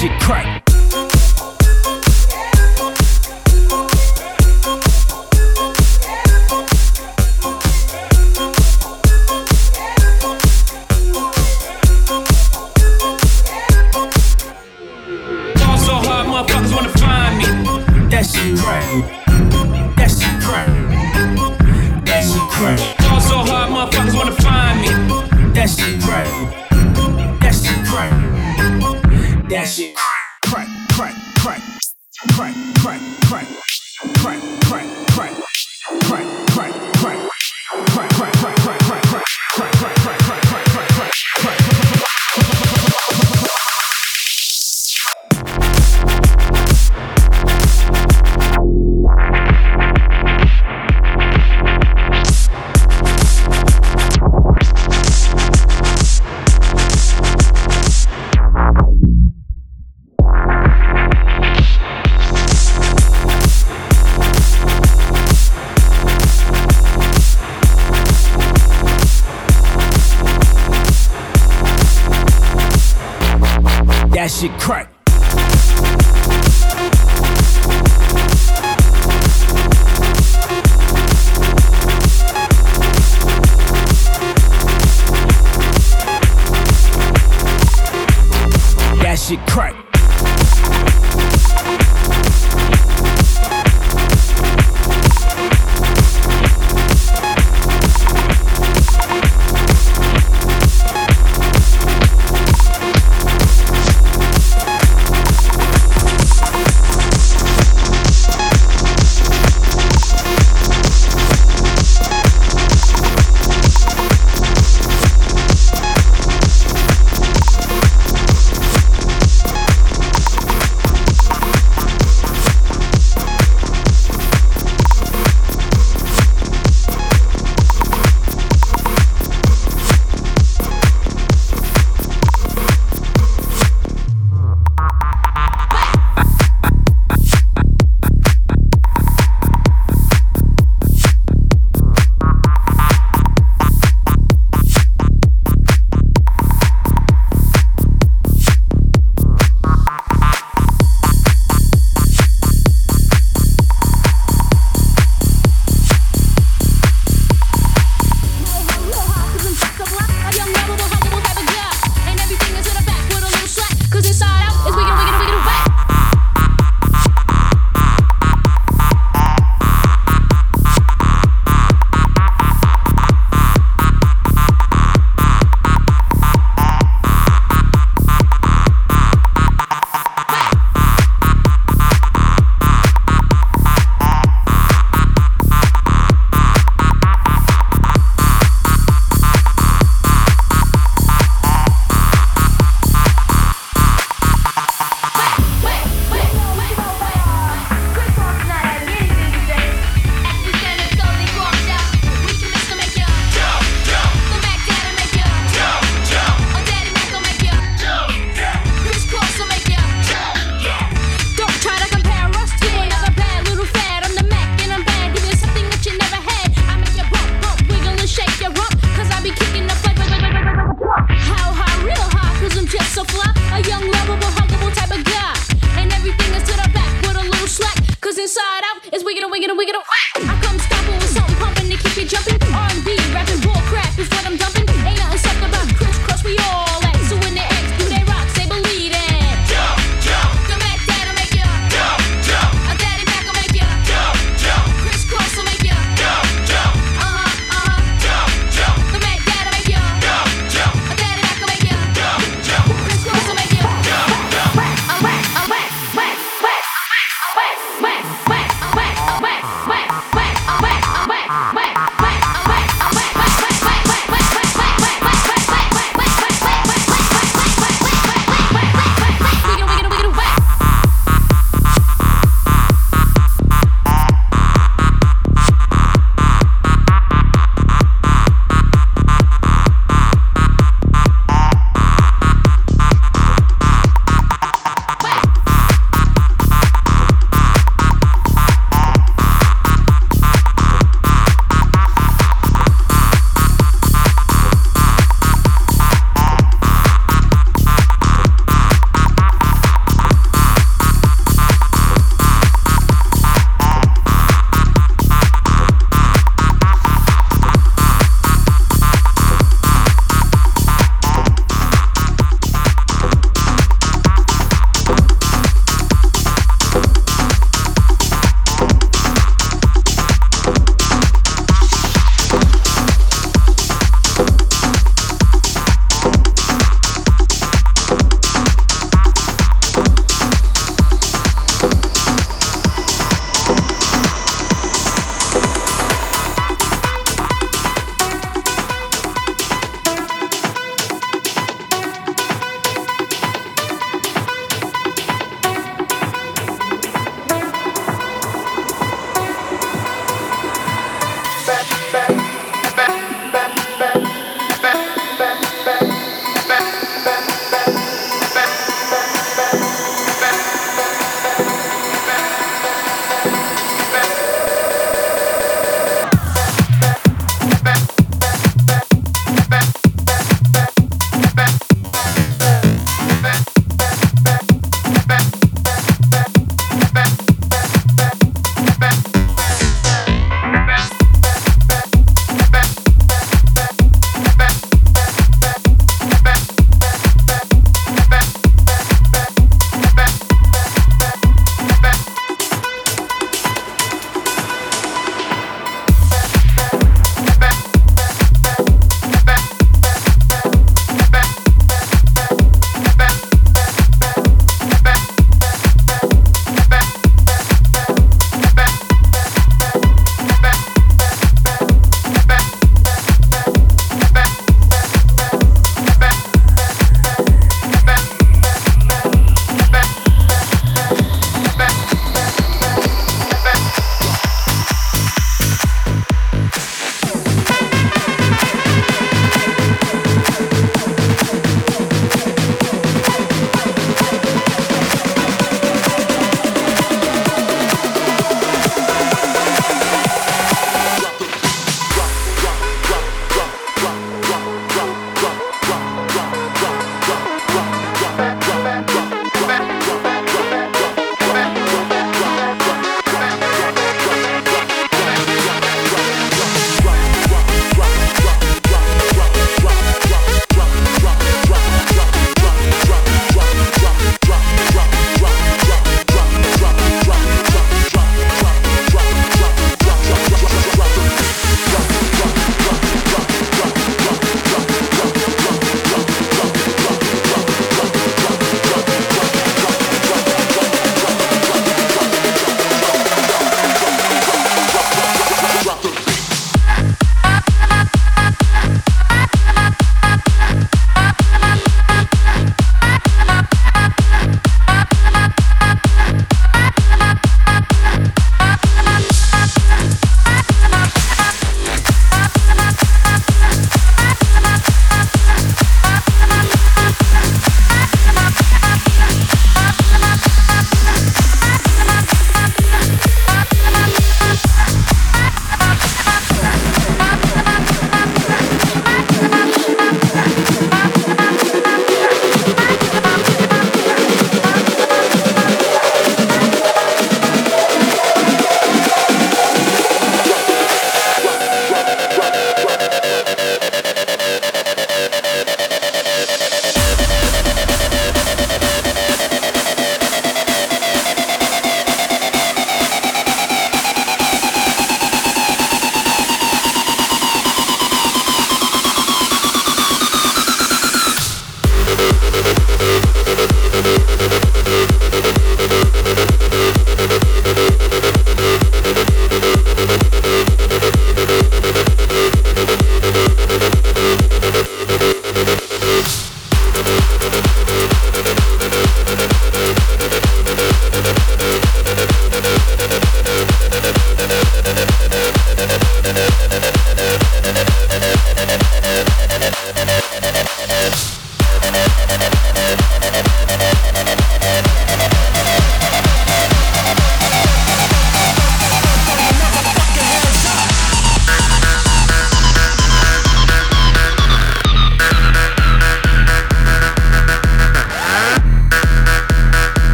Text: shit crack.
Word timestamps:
shit 0.00 0.18
crack. 0.18 0.59